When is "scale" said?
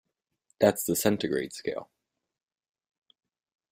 1.53-1.91